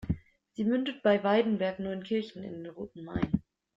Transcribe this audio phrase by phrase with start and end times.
[0.53, 3.43] Sie mündet bei Weidenberg-Neunkirchen in den Roten Main.